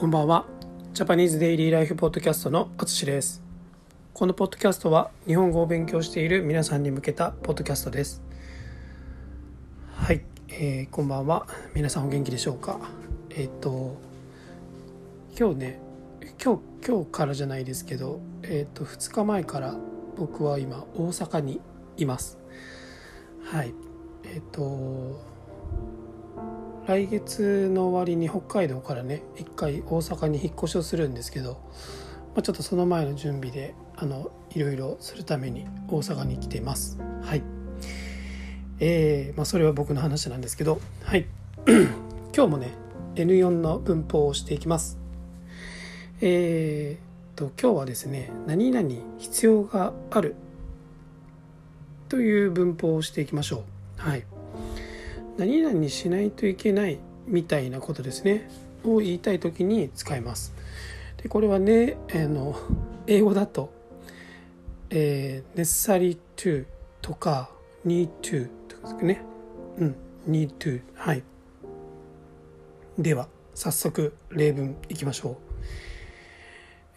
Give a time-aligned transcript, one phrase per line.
[0.00, 0.46] こんばんは。
[0.94, 3.42] ジャパニーズデイリーライフポッドキャストのあつしです。
[4.14, 8.22] このポッドキャストは日本語を勉強している皆さんに向けたポッドキャストです。
[9.92, 11.46] はい、えー、こんばんは。
[11.74, 12.80] 皆さんお元気でしょうか？
[13.28, 13.98] えっ、と
[15.38, 15.80] 今日ね
[16.42, 19.76] 今日今日からじゃないですけどえっ、と2日前から
[20.16, 21.60] 僕は今大阪に
[21.98, 22.38] います。
[23.44, 23.74] はい。
[24.24, 25.20] えっ、と
[26.86, 31.52] 来月の終わりに北海道からね一回大阪に引っ越しをするんですけど、
[32.34, 36.98] まあ、ちょっとその前の準備であのいろいろするために大阪に来てます。
[37.22, 37.42] はい。
[38.82, 41.26] えー、まあ、それは僕の話なんですけどはい。
[42.34, 42.72] 今日もね
[43.14, 44.98] N4 の文法をしていきます。
[46.22, 50.34] えー、と今日はですね何々必要がある
[52.08, 53.64] という文法をしていきましょ
[53.98, 54.00] う。
[54.00, 54.24] はい。
[55.40, 58.50] 何々しないといけないみたいなことですね。
[58.84, 60.52] を言いたい時に使います。
[61.22, 62.54] でこれはねあの
[63.06, 63.72] 英語だと、
[64.90, 66.66] えー、necessary to
[67.00, 67.48] とか
[67.86, 69.22] need to とかですね。
[69.78, 69.96] うん
[70.28, 71.22] need to はい。
[72.98, 75.36] では早速例文いきましょう。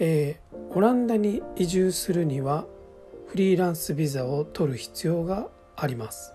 [0.00, 2.66] えー、オランダに移住するには
[3.28, 5.46] フリーランスビザを取る必要が
[5.76, 6.32] あります。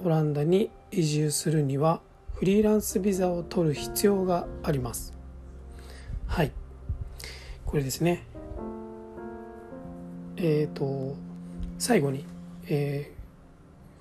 [0.00, 2.00] オランダに移住するには
[2.34, 5.12] フリーランスビザを取る必要があります。
[6.26, 6.52] はい。
[7.66, 8.22] これですね。
[10.36, 11.16] えっ、ー、と
[11.78, 12.24] 最後に、
[12.66, 13.12] え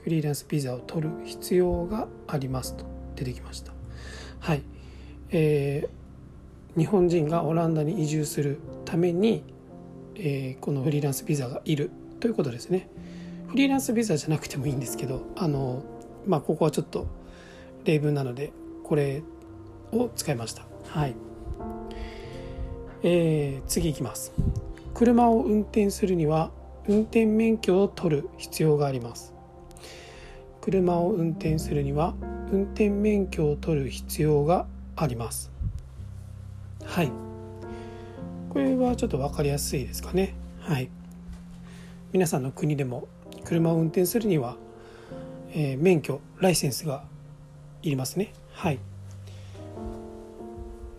[0.02, 3.74] ー、フリーランスビザを取る必要がありますと出てきました。
[4.40, 4.62] はい、
[5.32, 9.44] えー、日本人がオランダに移住するために、
[10.16, 12.88] えー、このフリーランスビザがいるということですね。
[13.48, 15.84] フリーランスビザじゃなくてもいいんですけどあの
[16.26, 17.08] まあここはちょっと
[17.86, 18.52] 例文なので
[18.84, 19.24] これ
[19.92, 20.66] を使いました。
[20.90, 21.16] はい。
[23.04, 24.34] えー、次いきます。
[24.94, 26.52] 車を運転するには
[26.88, 29.34] 運転免許を取る必要があります。
[30.62, 32.16] 車を運転するには
[32.52, 34.66] 運転免許を取る必要が
[34.96, 35.52] あります。
[36.84, 37.12] はい。
[38.50, 40.36] これはちょっと分かりやすいですかね。
[40.60, 40.90] はい。
[42.12, 43.08] 皆さんの国でも
[43.48, 44.58] 車を運転するには、
[45.52, 47.06] えー、免許ライセンスが
[47.82, 48.34] いりますね。
[48.52, 48.80] はい。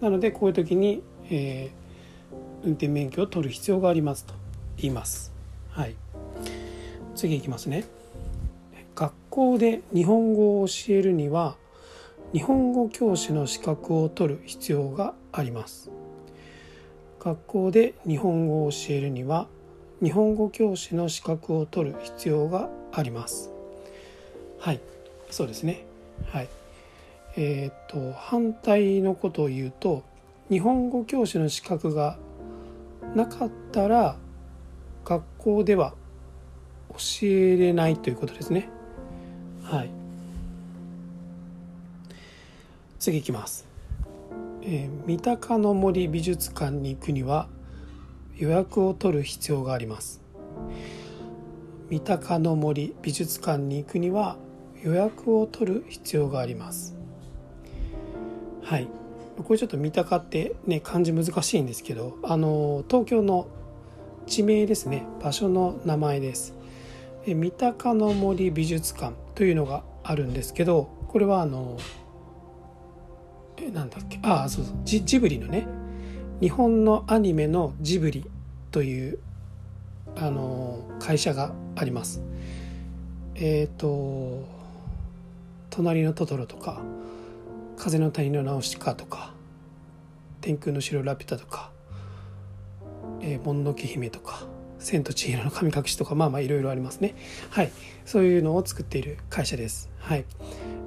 [0.01, 4.33] なのでこういう時に、えー、運転免許を取る必要がありますと
[4.79, 5.31] 言います。
[5.69, 5.95] はい。
[7.15, 7.85] 次いきますね。
[8.95, 11.57] 学校で日本語を教えるには
[12.33, 15.91] 日本語教師の資格を取る必要があります。
[17.21, 19.49] 学校で日本語を教えるには
[20.03, 23.51] 日本語教師の資格を取る必要があります。
[24.59, 24.81] はい。
[25.31, 25.85] そうですね。
[26.27, 26.49] はい。
[27.37, 30.03] えっ、と反対のことを言うと
[30.51, 32.17] 日本語教師の資格が
[33.15, 34.17] なかったら
[35.05, 35.95] 学校では
[36.91, 38.69] 教えれないということですね。
[39.63, 39.91] はい。
[42.99, 43.65] 次いきます、
[44.63, 47.49] えー、三鷹の森美術館に行くには
[48.39, 50.23] 予約を取る必要があります。
[51.91, 54.37] 三鷹の森美術館に行くには
[54.83, 56.97] 予約を取る必要があります。
[58.63, 58.89] はい。
[59.43, 63.49] これちょっと三鷹ってね漢字難しいんですけどあの東京の
[64.27, 65.05] 地名ですね。
[65.23, 66.55] 場所の名前です。
[67.27, 71.77] 三鷹の森美術館というのがあるんですけどこれはあの
[73.57, 74.19] えなんだっけ？
[74.23, 74.77] ああそうそう。
[74.85, 75.67] ジジブリのね
[76.41, 78.25] 日本のアニメのジブリ
[78.71, 79.19] という
[80.17, 82.23] あの会社があります。
[83.35, 84.45] えっ、ー、と
[85.71, 86.81] 「隣のトトロ」とか
[87.77, 89.33] 「風の谷のナウシカ」とか
[90.41, 91.73] 「天空の城ラピュタ」とか
[93.21, 94.47] 「えー、もんのけ姫」とか
[94.79, 97.17] 「千と千尋の神隠し」とかまあまあいろいろありますね。
[97.51, 97.73] はい。
[98.07, 99.91] そういうのを作っている会社です。
[99.99, 100.25] はい。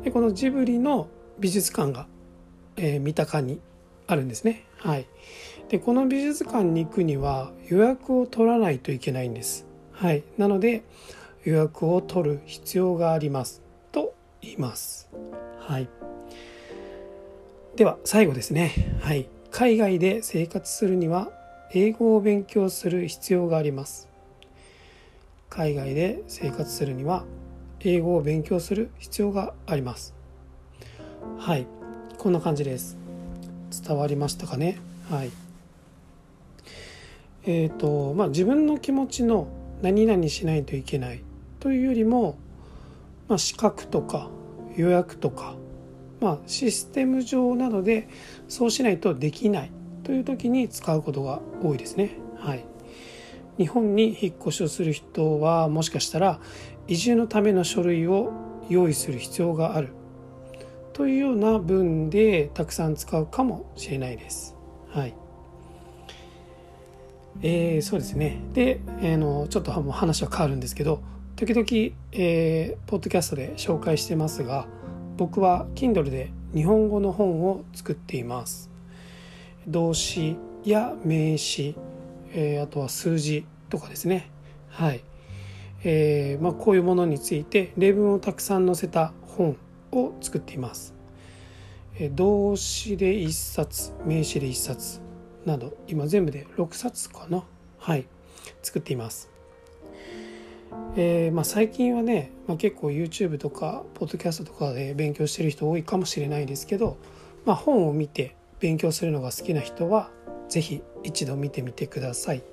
[0.03, 1.09] でこのジブリの
[1.39, 2.07] 美術館が、
[2.77, 3.59] えー、三鷹に
[4.11, 5.05] あるんですねはい
[5.71, 9.65] でこの美術館に行くには予約を取らないといけないんです。
[9.93, 10.83] はい、なので
[11.45, 13.61] 予約を取る必要があります
[13.93, 15.09] と言います。
[15.59, 15.87] はい、
[17.77, 21.31] では最後ですね、はい、海外で生活するには
[21.71, 24.09] 英語を勉強する必要があります。
[25.49, 27.23] 海外で生活するには
[27.79, 30.13] 英語を勉強する必要があります。
[31.37, 31.65] はい、
[32.17, 33.00] こんな感じです。
[33.71, 34.77] 伝わりましたかね？
[35.09, 35.31] はい。
[37.43, 39.47] えーとまあ、自分の気持ちの
[39.81, 41.23] 何々しないといけない
[41.59, 42.37] というよりも、
[43.27, 44.29] まあ、資格とか
[44.75, 45.55] 予約とか、
[46.19, 48.07] まあ、システム上などで
[48.47, 49.71] そうしないとできない
[50.03, 52.11] という時に使うことが多いですね。
[52.37, 52.63] はい、
[53.57, 56.39] 日本に引っ越しをする人はもしかしたら
[56.87, 58.31] 移住のための書類を
[58.69, 59.93] 用意する必要がある
[60.93, 64.55] というような文でたくさん使うかもしれないです。
[64.89, 65.13] はい。
[67.41, 68.41] えー、そうですね。
[68.53, 71.01] で、えー、のちょっと話は変わるんですけど
[71.37, 71.65] 時々、
[72.11, 74.67] えー、ポッドキャストで紹介してますが
[75.17, 78.69] 僕は Kindle で日本語の本を作っています。
[79.67, 80.35] 動詞
[80.65, 81.75] や名詞、
[82.33, 84.29] えー、あとは数字とかですね。
[84.67, 85.03] はい、
[85.83, 89.57] えーまあ、こういうものについて例文をたくさん載せた本
[89.93, 90.93] を作っています
[92.13, 95.01] 動詞で1冊名詞で1冊
[95.45, 97.43] など今全部で6冊かな？
[97.77, 98.05] はい
[98.61, 99.29] 作っています
[100.95, 106.97] えーまあ、最近はね、まあ、結構 YouTube とかポッドキャストとかで勉強してる人多いかもしれないですけど、
[107.45, 110.11] まあ、本を見て勉強するのが好きな人は
[110.47, 112.43] 是非一度見てみてください。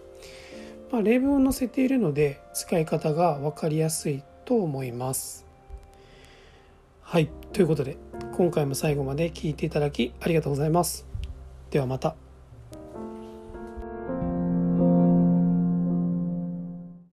[0.90, 5.47] まあ、例文を載せているので使い方が分かりやすいと思います。
[7.10, 7.96] はいということで
[8.36, 11.06] 今回も最後まで聴いていただきありがとうございます。
[11.70, 12.27] ではまた。